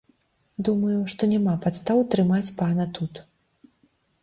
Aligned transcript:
Думаю, 0.67 0.97
што 1.13 1.29
няма 1.35 1.53
падстаў 1.67 2.03
трымаць 2.15 2.51
пана 2.65 2.91
тут. 2.99 3.23